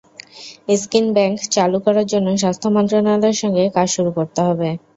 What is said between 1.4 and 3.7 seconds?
চালু করার জন্য স্বাস্থ্য মন্ত্রণালয়ের সঙ্গে